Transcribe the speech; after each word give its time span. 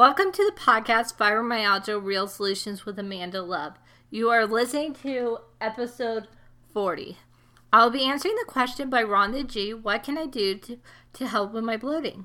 Welcome 0.00 0.32
to 0.32 0.42
the 0.42 0.58
podcast 0.58 1.16
Fibromyalgia 1.18 2.02
Real 2.02 2.26
Solutions 2.26 2.86
with 2.86 2.98
Amanda 2.98 3.42
Love. 3.42 3.74
You 4.08 4.30
are 4.30 4.46
listening 4.46 4.94
to 5.02 5.40
episode 5.60 6.26
40. 6.72 7.18
I'll 7.70 7.90
be 7.90 8.06
answering 8.06 8.34
the 8.36 8.50
question 8.50 8.88
by 8.88 9.04
Rhonda 9.04 9.46
G 9.46 9.74
What 9.74 10.02
can 10.02 10.16
I 10.16 10.24
do 10.24 10.54
to, 10.54 10.78
to 11.12 11.26
help 11.26 11.52
with 11.52 11.64
my 11.64 11.76
bloating? 11.76 12.24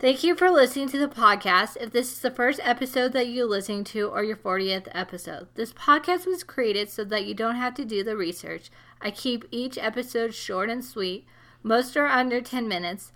Thank 0.00 0.24
you 0.24 0.34
for 0.34 0.50
listening 0.50 0.88
to 0.88 0.98
the 0.98 1.06
podcast. 1.06 1.76
If 1.80 1.92
this 1.92 2.10
is 2.10 2.18
the 2.18 2.32
first 2.32 2.58
episode 2.64 3.12
that 3.12 3.28
you're 3.28 3.46
listening 3.46 3.84
to 3.84 4.08
or 4.08 4.24
your 4.24 4.36
40th 4.36 4.88
episode, 4.90 5.46
this 5.54 5.72
podcast 5.72 6.26
was 6.26 6.42
created 6.42 6.90
so 6.90 7.04
that 7.04 7.24
you 7.24 7.34
don't 7.34 7.54
have 7.54 7.74
to 7.74 7.84
do 7.84 8.02
the 8.02 8.16
research. 8.16 8.72
I 9.00 9.12
keep 9.12 9.44
each 9.52 9.78
episode 9.78 10.34
short 10.34 10.68
and 10.68 10.84
sweet. 10.84 11.24
Most 11.62 11.96
are 11.96 12.08
under 12.08 12.40
10 12.40 12.66
minutes. 12.66 13.12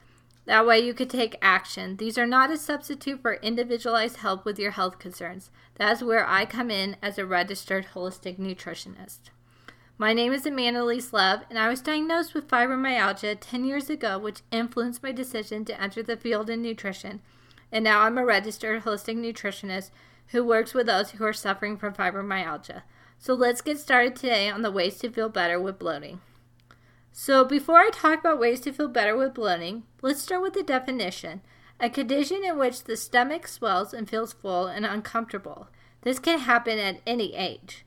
That 0.48 0.66
way 0.66 0.80
you 0.80 0.94
could 0.94 1.10
take 1.10 1.36
action. 1.42 1.98
These 1.98 2.16
are 2.16 2.26
not 2.26 2.50
a 2.50 2.56
substitute 2.56 3.20
for 3.20 3.34
individualized 3.34 4.16
help 4.16 4.46
with 4.46 4.58
your 4.58 4.70
health 4.70 4.98
concerns. 4.98 5.50
That's 5.74 6.02
where 6.02 6.26
I 6.26 6.46
come 6.46 6.70
in 6.70 6.96
as 7.02 7.18
a 7.18 7.26
registered 7.26 7.88
holistic 7.92 8.38
nutritionist. 8.38 9.28
My 9.98 10.14
name 10.14 10.32
is 10.32 10.46
Amanda 10.46 10.82
Lee 10.84 11.02
Love, 11.12 11.40
and 11.50 11.58
I 11.58 11.68
was 11.68 11.82
diagnosed 11.82 12.32
with 12.32 12.48
fibromyalgia 12.48 13.36
10 13.38 13.66
years 13.66 13.90
ago, 13.90 14.18
which 14.18 14.40
influenced 14.50 15.02
my 15.02 15.12
decision 15.12 15.66
to 15.66 15.78
enter 15.78 16.02
the 16.02 16.16
field 16.16 16.48
in 16.48 16.62
nutrition. 16.62 17.20
And 17.70 17.84
now 17.84 18.00
I'm 18.00 18.16
a 18.16 18.24
registered 18.24 18.84
holistic 18.84 19.18
nutritionist 19.18 19.90
who 20.28 20.42
works 20.42 20.72
with 20.72 20.86
those 20.86 21.10
who 21.10 21.24
are 21.26 21.34
suffering 21.34 21.76
from 21.76 21.92
fibromyalgia. 21.92 22.84
So 23.18 23.34
let's 23.34 23.60
get 23.60 23.78
started 23.78 24.16
today 24.16 24.48
on 24.48 24.62
the 24.62 24.72
ways 24.72 24.96
to 25.00 25.10
feel 25.10 25.28
better 25.28 25.60
with 25.60 25.78
bloating. 25.78 26.22
So, 27.12 27.44
before 27.44 27.78
I 27.78 27.90
talk 27.90 28.20
about 28.20 28.38
ways 28.38 28.60
to 28.60 28.72
feel 28.72 28.88
better 28.88 29.16
with 29.16 29.34
bloating, 29.34 29.84
let's 30.02 30.22
start 30.22 30.42
with 30.42 30.54
the 30.54 30.62
definition 30.62 31.42
a 31.80 31.88
condition 31.88 32.42
in 32.44 32.58
which 32.58 32.84
the 32.84 32.96
stomach 32.96 33.46
swells 33.46 33.94
and 33.94 34.08
feels 34.08 34.32
full 34.32 34.66
and 34.66 34.84
uncomfortable. 34.84 35.68
This 36.02 36.18
can 36.18 36.40
happen 36.40 36.78
at 36.78 37.00
any 37.06 37.34
age. 37.34 37.84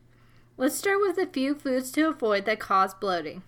Let's 0.58 0.75
start 0.75 0.99
with 1.02 1.17
a 1.17 1.25
few 1.25 1.55
foods 1.55 1.92
to 1.92 2.08
avoid 2.08 2.45
that 2.45 2.59
cause 2.59 2.94
bloating. 2.94 3.44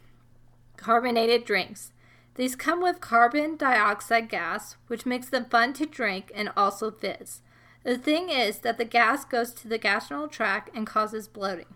Carbonated 0.76 1.46
drinks. 1.46 1.92
These 2.36 2.56
come 2.56 2.82
with 2.82 3.00
carbon 3.00 3.56
dioxide 3.56 4.28
gas, 4.28 4.76
which 4.88 5.06
makes 5.06 5.30
them 5.30 5.46
fun 5.46 5.74
to 5.74 5.86
drink 5.86 6.32
and 6.34 6.52
also 6.58 6.92
fizz. 6.92 7.42
The 7.84 7.98
thing 7.98 8.30
is 8.30 8.60
that 8.60 8.78
the 8.78 8.86
gas 8.86 9.26
goes 9.26 9.54
to 9.54 9.68
the 9.68 9.78
gastrointestinal 9.78 10.32
tract 10.32 10.70
and 10.76 10.88
causes 10.88 11.28
bloating. 11.28 11.76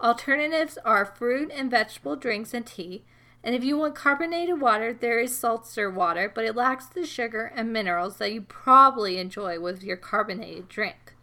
Alternatives 0.00 0.78
are 0.84 1.04
fruit 1.04 1.50
and 1.52 1.70
vegetable 1.70 2.16
drinks 2.16 2.54
and 2.54 2.64
tea, 2.64 3.04
and 3.42 3.54
if 3.54 3.64
you 3.64 3.78
want 3.78 3.94
carbonated 3.94 4.60
water, 4.60 4.92
there 4.92 5.18
is 5.18 5.36
seltzer 5.36 5.90
water, 5.90 6.30
but 6.32 6.44
it 6.44 6.54
lacks 6.54 6.86
the 6.86 7.06
sugar 7.06 7.52
and 7.54 7.72
minerals 7.72 8.18
that 8.18 8.32
you 8.32 8.42
probably 8.42 9.18
enjoy 9.18 9.58
with 9.58 9.82
your 9.82 9.96
carbonated 9.96 10.68
drink. 10.68 11.14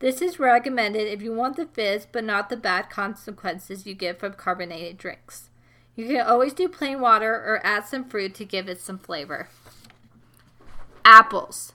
This 0.00 0.20
is 0.20 0.38
recommended 0.38 1.08
if 1.08 1.22
you 1.22 1.32
want 1.32 1.56
the 1.56 1.66
fizz 1.66 2.06
but 2.12 2.24
not 2.24 2.50
the 2.50 2.56
bad 2.56 2.90
consequences 2.90 3.86
you 3.86 3.94
get 3.94 4.20
from 4.20 4.34
carbonated 4.34 4.98
drinks. 4.98 5.48
You 5.96 6.08
can 6.08 6.26
always 6.26 6.52
do 6.52 6.68
plain 6.68 7.00
water 7.00 7.32
or 7.32 7.64
add 7.64 7.86
some 7.86 8.04
fruit 8.04 8.34
to 8.34 8.44
give 8.44 8.68
it 8.68 8.80
some 8.80 8.98
flavor. 8.98 9.48
Apples. 11.04 11.72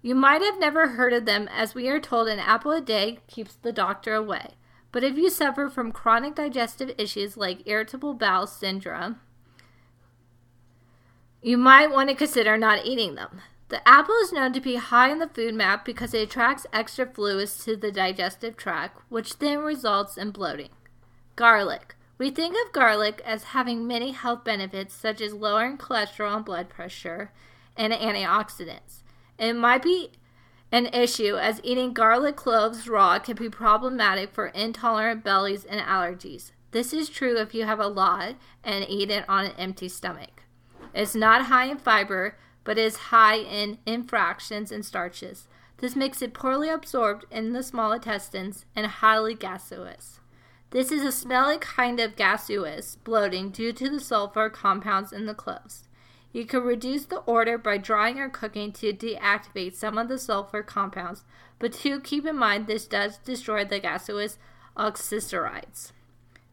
You 0.00 0.14
might 0.14 0.40
have 0.40 0.58
never 0.58 0.88
heard 0.88 1.12
of 1.12 1.26
them 1.26 1.48
as 1.52 1.74
we 1.74 1.88
are 1.88 2.00
told 2.00 2.28
an 2.28 2.38
apple 2.38 2.72
a 2.72 2.80
day 2.80 3.18
keeps 3.26 3.54
the 3.56 3.72
doctor 3.72 4.14
away. 4.14 4.54
But 4.92 5.04
if 5.04 5.16
you 5.16 5.30
suffer 5.30 5.68
from 5.68 5.92
chronic 5.92 6.34
digestive 6.34 6.92
issues 6.98 7.36
like 7.36 7.66
irritable 7.66 8.14
bowel 8.14 8.46
syndrome, 8.46 9.20
you 11.42 11.56
might 11.56 11.90
want 11.90 12.10
to 12.10 12.14
consider 12.14 12.56
not 12.56 12.84
eating 12.84 13.14
them. 13.14 13.40
The 13.68 13.86
apple 13.88 14.16
is 14.16 14.32
known 14.32 14.52
to 14.54 14.60
be 14.60 14.76
high 14.76 15.10
in 15.10 15.20
the 15.20 15.26
FODMAP 15.26 15.84
because 15.84 16.12
it 16.12 16.22
attracts 16.22 16.66
extra 16.72 17.06
fluids 17.06 17.64
to 17.64 17.76
the 17.76 17.92
digestive 17.92 18.56
tract, 18.56 19.00
which 19.08 19.38
then 19.38 19.60
results 19.60 20.18
in 20.18 20.32
bloating. 20.32 20.70
Garlic. 21.36 21.94
We 22.18 22.30
think 22.30 22.56
of 22.66 22.72
garlic 22.72 23.22
as 23.24 23.44
having 23.44 23.86
many 23.86 24.10
health 24.10 24.44
benefits 24.44 24.92
such 24.92 25.20
as 25.20 25.32
lowering 25.32 25.78
cholesterol 25.78 26.36
and 26.36 26.44
blood 26.44 26.68
pressure 26.68 27.32
and 27.76 27.92
antioxidants. 27.92 29.02
It 29.38 29.54
might 29.54 29.82
be 29.82 30.12
an 30.72 30.86
issue 30.86 31.36
as 31.36 31.60
eating 31.64 31.92
garlic 31.92 32.36
cloves 32.36 32.88
raw 32.88 33.18
can 33.18 33.36
be 33.36 33.50
problematic 33.50 34.32
for 34.32 34.46
intolerant 34.48 35.24
bellies 35.24 35.64
and 35.64 35.80
allergies. 35.80 36.52
This 36.70 36.92
is 36.92 37.08
true 37.08 37.36
if 37.38 37.54
you 37.54 37.64
have 37.64 37.80
a 37.80 37.88
lot 37.88 38.36
and 38.62 38.86
eat 38.88 39.10
it 39.10 39.28
on 39.28 39.46
an 39.46 39.52
empty 39.58 39.88
stomach. 39.88 40.44
It's 40.94 41.14
not 41.14 41.46
high 41.46 41.66
in 41.66 41.78
fiber, 41.78 42.36
but 42.62 42.78
is 42.78 42.96
high 42.96 43.38
in 43.38 43.78
infractions 43.86 44.70
and 44.70 44.84
starches. 44.84 45.48
This 45.78 45.96
makes 45.96 46.22
it 46.22 46.34
poorly 46.34 46.68
absorbed 46.68 47.24
in 47.30 47.52
the 47.52 47.62
small 47.62 47.92
intestines 47.92 48.66
and 48.76 48.86
highly 48.86 49.34
gaseous. 49.34 50.20
This 50.70 50.92
is 50.92 51.02
a 51.02 51.10
smelly 51.10 51.58
kind 51.58 51.98
of 51.98 52.14
gaseous 52.14 52.96
bloating 53.02 53.50
due 53.50 53.72
to 53.72 53.88
the 53.88 53.98
sulfur 53.98 54.48
compounds 54.48 55.12
in 55.12 55.26
the 55.26 55.34
cloves. 55.34 55.88
You 56.32 56.44
can 56.46 56.62
reduce 56.62 57.06
the 57.06 57.22
odor 57.26 57.58
by 57.58 57.78
drying 57.78 58.18
or 58.18 58.28
cooking 58.28 58.72
to 58.72 58.92
deactivate 58.92 59.74
some 59.74 59.98
of 59.98 60.08
the 60.08 60.18
sulfur 60.18 60.62
compounds, 60.62 61.24
but 61.58 61.78
do 61.82 62.00
keep 62.00 62.24
in 62.24 62.36
mind 62.36 62.66
this 62.66 62.86
does 62.86 63.18
destroy 63.18 63.64
the 63.64 63.80
gaseous 63.80 64.38
oxycerides. 64.76 65.92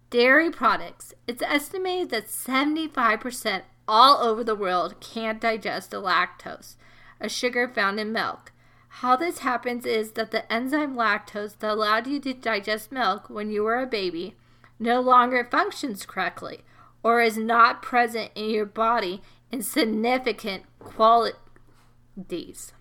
Dairy 0.09 0.49
products. 0.49 1.13
It's 1.27 1.43
estimated 1.43 2.09
that 2.09 2.27
75% 2.27 3.63
all 3.87 4.17
over 4.17 4.43
the 4.43 4.55
world 4.55 4.99
can't 4.99 5.41
digest 5.41 5.91
the 5.91 6.01
lactose, 6.01 6.75
a 7.19 7.29
sugar 7.29 7.67
found 7.67 7.99
in 7.99 8.11
milk. 8.11 8.51
How 8.87 9.15
this 9.15 9.39
happens 9.39 9.85
is 9.85 10.13
that 10.13 10.31
the 10.31 10.51
enzyme 10.51 10.95
lactase 10.95 11.59
that 11.59 11.71
allowed 11.71 12.07
you 12.07 12.19
to 12.21 12.33
digest 12.33 12.91
milk 12.91 13.29
when 13.29 13.51
you 13.51 13.63
were 13.63 13.79
a 13.79 13.85
baby 13.85 14.35
no 14.79 14.99
longer 15.01 15.47
functions 15.49 16.05
correctly 16.05 16.61
or 17.03 17.21
is 17.21 17.37
not 17.37 17.81
present 17.81 18.31
in 18.35 18.49
your 18.49 18.65
body 18.65 19.21
in 19.51 19.61
significant 19.61 20.63
qualities. 20.79 22.73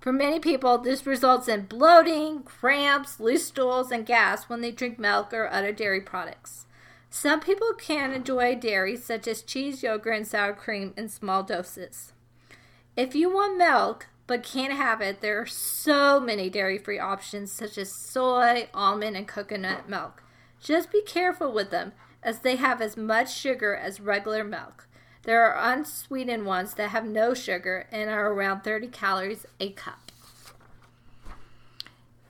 For 0.00 0.12
many 0.12 0.40
people, 0.40 0.78
this 0.78 1.06
results 1.06 1.46
in 1.46 1.66
bloating, 1.66 2.42
cramps, 2.42 3.20
loose 3.20 3.46
stools, 3.46 3.90
and 3.92 4.06
gas 4.06 4.48
when 4.48 4.62
they 4.62 4.70
drink 4.70 4.98
milk 4.98 5.34
or 5.34 5.48
other 5.48 5.72
dairy 5.72 6.00
products. 6.00 6.66
Some 7.10 7.40
people 7.40 7.74
can 7.74 8.12
enjoy 8.12 8.54
dairy, 8.54 8.96
such 8.96 9.28
as 9.28 9.42
cheese, 9.42 9.82
yogurt, 9.82 10.16
and 10.16 10.26
sour 10.26 10.54
cream, 10.54 10.94
in 10.96 11.08
small 11.08 11.42
doses. 11.42 12.12
If 12.96 13.14
you 13.14 13.28
want 13.32 13.58
milk 13.58 14.06
but 14.26 14.44
can't 14.44 14.72
have 14.72 15.00
it, 15.00 15.20
there 15.20 15.40
are 15.40 15.46
so 15.46 16.20
many 16.20 16.48
dairy 16.48 16.78
free 16.78 17.00
options, 17.00 17.50
such 17.50 17.76
as 17.76 17.92
soy, 17.92 18.68
almond, 18.72 19.16
and 19.16 19.26
coconut 19.26 19.88
milk. 19.88 20.22
Just 20.60 20.92
be 20.92 21.02
careful 21.02 21.52
with 21.52 21.70
them, 21.70 21.92
as 22.22 22.38
they 22.38 22.56
have 22.56 22.80
as 22.80 22.96
much 22.96 23.36
sugar 23.36 23.74
as 23.74 24.00
regular 24.00 24.44
milk. 24.44 24.86
There 25.24 25.44
are 25.44 25.72
unsweetened 25.72 26.46
ones 26.46 26.74
that 26.74 26.90
have 26.90 27.04
no 27.04 27.34
sugar 27.34 27.86
and 27.92 28.08
are 28.08 28.32
around 28.32 28.62
30 28.62 28.88
calories 28.88 29.46
a 29.58 29.70
cup. 29.70 30.10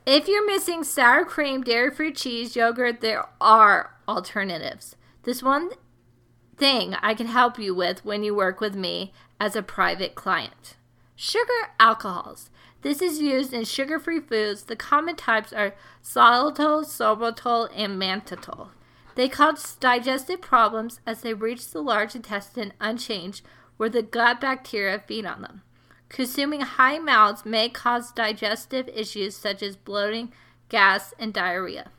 If 0.05 0.27
you're 0.27 0.45
missing 0.45 0.83
sour 0.83 1.23
cream, 1.23 1.61
dairy 1.61 1.91
free 1.91 2.11
cheese, 2.11 2.55
yogurt, 2.55 3.01
there 3.01 3.27
are 3.39 3.95
alternatives. 4.07 4.95
This 5.23 5.41
one 5.43 5.69
thing 6.57 6.95
I 7.01 7.13
can 7.13 7.27
help 7.27 7.57
you 7.57 7.73
with 7.73 8.03
when 8.03 8.23
you 8.23 8.35
work 8.35 8.59
with 8.59 8.75
me 8.75 9.13
as 9.39 9.55
a 9.55 9.61
private 9.61 10.15
client. 10.15 10.75
Sugar 11.15 11.71
alcohols. 11.79 12.49
This 12.81 13.01
is 13.01 13.21
used 13.21 13.53
in 13.53 13.63
sugar 13.63 13.99
free 13.99 14.19
foods. 14.19 14.63
The 14.63 14.75
common 14.75 15.15
types 15.15 15.53
are 15.53 15.75
xylitol, 16.03 16.83
sorbitol, 16.83 17.69
and 17.75 18.01
mannitol. 18.01 18.69
They 19.15 19.27
cause 19.27 19.75
digestive 19.75 20.41
problems 20.41 20.99
as 21.05 21.21
they 21.21 21.33
reach 21.33 21.69
the 21.69 21.81
large 21.81 22.15
intestine 22.15 22.73
unchanged, 22.79 23.45
where 23.77 23.89
the 23.89 24.01
gut 24.01 24.39
bacteria 24.39 24.99
feed 24.99 25.25
on 25.25 25.41
them. 25.41 25.61
Consuming 26.09 26.61
high 26.61 26.93
amounts 26.93 27.45
may 27.45 27.69
cause 27.69 28.11
digestive 28.11 28.87
issues 28.89 29.35
such 29.35 29.63
as 29.63 29.75
bloating, 29.75 30.31
gas, 30.69 31.13
and 31.17 31.33
diarrhea. 31.33 31.91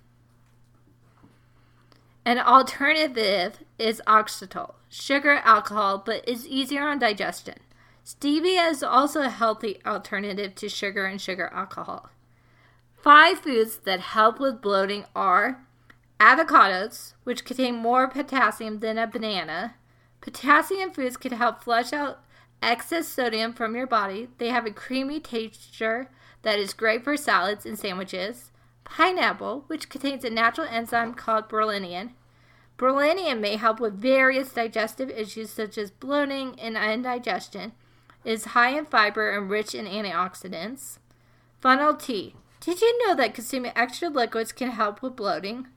An 2.25 2.39
alternative 2.39 3.65
is 3.79 4.01
oxetol, 4.07 4.75
sugar 4.89 5.41
alcohol, 5.45 6.03
but 6.05 6.27
is 6.29 6.47
easier 6.47 6.83
on 6.83 6.99
digestion. 6.99 7.57
Stevia 8.05 8.71
is 8.71 8.83
also 8.83 9.23
a 9.23 9.29
healthy 9.29 9.81
alternative 9.85 10.55
to 10.57 10.69
sugar 10.69 11.05
and 11.07 11.21
sugar 11.21 11.51
alcohol. 11.53 12.11
Five 12.97 13.41
foods 13.41 13.79
that 13.79 14.01
help 14.01 14.39
with 14.39 14.61
bloating 14.63 15.05
are 15.17 15.65
avocados, 16.23 17.15
which 17.25 17.45
contain 17.45 17.75
more 17.75 18.07
potassium 18.07 18.79
than 18.79 18.97
a 18.97 19.09
banana. 19.09 19.75
Potassium 20.21 20.93
foods 20.93 21.17
can 21.17 21.33
help 21.33 21.65
flush 21.65 21.93
out 21.93 22.21
excess 22.63 23.09
sodium 23.09 23.53
from 23.53 23.75
your 23.75 23.89
body. 23.89 24.29
They 24.39 24.51
have 24.51 24.65
a 24.65 24.71
creamy 24.71 25.19
texture 25.19 26.09
that 26.43 26.61
is 26.61 26.75
great 26.75 27.03
for 27.03 27.17
salads 27.17 27.67
and 27.67 27.77
sandwiches 27.77 28.53
pineapple, 28.85 29.65
which 29.69 29.89
contains 29.89 30.25
a 30.25 30.31
natural 30.31 30.67
enzyme 30.69 31.15
called 31.15 31.49
bromelain. 31.49 32.11
Bromelain 32.77 33.41
may 33.41 33.57
help 33.57 33.81
with 33.81 34.01
various 34.01 34.53
digestive 34.53 35.11
issues 35.11 35.51
such 35.51 35.79
as 35.79 35.91
bloating 35.91 36.59
and 36.61 36.77
indigestion. 36.77 37.73
It 38.25 38.33
is 38.33 38.45
high 38.47 38.77
in 38.77 38.87
fiber 38.87 39.31
and 39.31 39.51
rich 39.51 39.75
in 39.75 39.87
antioxidants. 39.87 40.99
Fennel 41.61 41.95
tea. 41.95 42.35
Did 42.61 42.81
you 42.81 43.07
know 43.07 43.15
that 43.17 43.35
consuming 43.35 43.73
extra 43.75 44.09
liquids 44.09 44.53
can 44.53 44.71
help 44.71 45.03
with 45.03 45.17
bloating? 45.17 45.69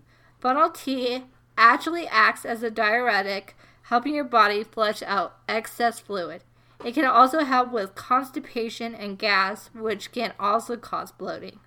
Fennel 0.45 0.69
tea 0.69 1.23
actually 1.57 2.05
acts 2.05 2.45
as 2.45 2.61
a 2.61 2.69
diuretic, 2.69 3.57
helping 3.81 4.13
your 4.13 4.23
body 4.23 4.63
flush 4.63 5.01
out 5.01 5.37
excess 5.49 5.99
fluid. 5.99 6.43
It 6.83 6.93
can 6.93 7.05
also 7.05 7.39
help 7.39 7.71
with 7.71 7.95
constipation 7.95 8.93
and 8.93 9.17
gas, 9.17 9.71
which 9.73 10.11
can 10.11 10.33
also 10.39 10.77
cause 10.77 11.11
bloating. 11.11 11.61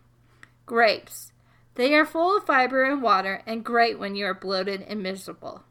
Grapes. 0.65 1.33
They 1.75 1.93
are 1.93 2.05
full 2.07 2.37
of 2.37 2.47
fiber 2.47 2.85
and 2.85 3.03
water 3.03 3.43
and 3.49 3.65
great 3.65 3.99
when 3.99 4.15
you 4.15 4.27
are 4.27 4.33
bloated 4.33 4.83
and 4.83 5.03
miserable. 5.03 5.65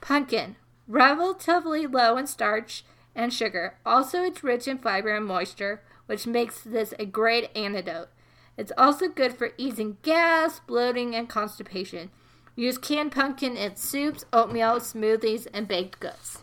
Pumpkin. 0.00 0.56
Relatively 0.86 1.86
low 1.86 2.16
in 2.16 2.26
starch 2.26 2.82
and 3.14 3.30
sugar. 3.30 3.74
Also, 3.84 4.22
it's 4.22 4.42
rich 4.42 4.66
in 4.66 4.78
fiber 4.78 5.14
and 5.14 5.26
moisture, 5.26 5.82
which 6.06 6.26
makes 6.26 6.62
this 6.62 6.94
a 6.98 7.04
great 7.04 7.54
antidote. 7.54 8.08
It's 8.56 8.72
also 8.78 9.08
good 9.08 9.34
for 9.34 9.52
easing 9.58 9.98
gas, 10.00 10.60
bloating, 10.60 11.14
and 11.14 11.28
constipation. 11.28 12.08
Use 12.58 12.76
canned 12.76 13.12
pumpkin 13.12 13.56
in 13.56 13.76
soups, 13.76 14.24
oatmeal, 14.32 14.80
smoothies, 14.80 15.46
and 15.54 15.68
baked 15.68 16.00
goods. 16.00 16.38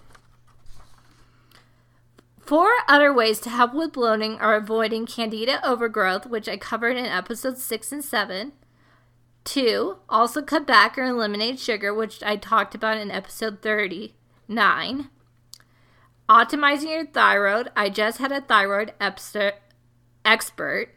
Four 2.39 2.69
other 2.87 3.11
ways 3.13 3.41
to 3.41 3.49
help 3.49 3.73
with 3.73 3.91
bloating 3.91 4.35
are 4.35 4.55
avoiding 4.55 5.05
candida 5.05 5.59
overgrowth, 5.67 6.25
which 6.25 6.47
I 6.47 6.55
covered 6.55 6.95
in 6.95 7.05
episodes 7.05 7.61
6 7.65 7.91
and 7.91 8.01
7. 8.01 8.53
Two, 9.43 9.97
also 10.07 10.41
cut 10.41 10.65
back 10.65 10.97
or 10.97 11.03
eliminate 11.03 11.59
sugar, 11.59 11.93
which 11.93 12.23
I 12.23 12.37
talked 12.37 12.73
about 12.73 12.97
in 12.97 13.11
episode 13.11 13.61
39. 13.61 15.09
Optimizing 16.29 16.91
your 16.91 17.07
thyroid. 17.07 17.71
I 17.75 17.89
just 17.89 18.19
had 18.19 18.31
a 18.31 18.39
thyroid 18.39 18.93
expert 19.01 20.87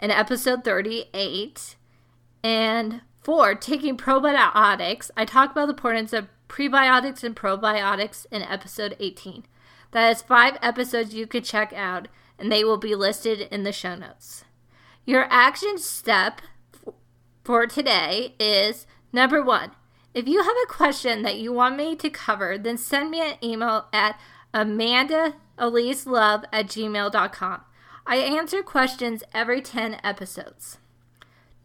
in 0.00 0.10
episode 0.10 0.64
38. 0.64 1.76
And 2.42 3.02
four, 3.24 3.54
taking 3.54 3.96
probiotics. 3.96 5.10
I 5.16 5.24
talked 5.24 5.52
about 5.52 5.66
the 5.66 5.72
importance 5.72 6.12
of 6.12 6.28
prebiotics 6.48 7.24
and 7.24 7.34
probiotics 7.34 8.26
in 8.30 8.42
episode 8.42 8.96
18. 9.00 9.44
That 9.92 10.10
is 10.10 10.22
five 10.22 10.58
episodes 10.62 11.14
you 11.14 11.26
could 11.26 11.44
check 11.44 11.72
out, 11.72 12.08
and 12.38 12.52
they 12.52 12.62
will 12.62 12.76
be 12.76 12.94
listed 12.94 13.40
in 13.40 13.62
the 13.62 13.72
show 13.72 13.94
notes. 13.94 14.44
Your 15.06 15.26
action 15.30 15.78
step 15.78 16.42
for 17.42 17.66
today 17.66 18.34
is 18.38 18.86
number 19.12 19.42
one. 19.42 19.72
If 20.12 20.28
you 20.28 20.42
have 20.42 20.56
a 20.64 20.72
question 20.72 21.22
that 21.22 21.38
you 21.38 21.52
want 21.52 21.76
me 21.76 21.96
to 21.96 22.10
cover, 22.10 22.56
then 22.56 22.76
send 22.76 23.10
me 23.10 23.20
an 23.20 23.36
email 23.42 23.86
at 23.92 24.18
amandaliselove 24.52 26.44
at 26.52 26.66
gmail.com. 26.66 27.60
I 28.06 28.16
answer 28.16 28.62
questions 28.62 29.24
every 29.32 29.60
10 29.60 29.98
episodes. 30.04 30.78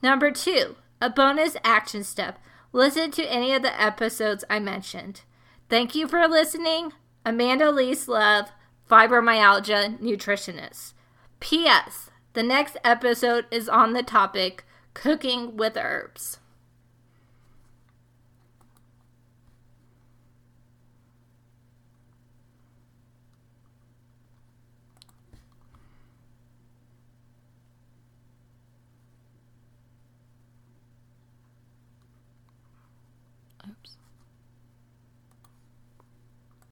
Number 0.02 0.32
two, 0.32 0.76
a 1.02 1.10
bonus 1.10 1.56
action 1.64 2.04
step. 2.04 2.40
Listen 2.72 3.12
to 3.12 3.32
any 3.32 3.54
of 3.54 3.62
the 3.62 3.82
episodes 3.82 4.44
I 4.50 4.60
mentioned. 4.60 5.22
Thank 5.70 5.96
you 5.96 6.08
for 6.08 6.28
listening. 6.28 6.94
Amanda 7.26 7.72
Lease 7.72 8.08
Love, 8.08 8.52
fibromyalgia 8.90 10.00
nutritionist. 10.00 10.94
P.S. 11.40 12.10
The 12.34 12.44
next 12.44 12.78
episode 12.84 13.46
is 13.52 13.70
on 13.70 13.94
the 13.94 14.04
topic 14.04 14.66
cooking 14.94 15.58
with 15.58 15.78
herbs. 15.78 16.40
Oops. 33.70 34.09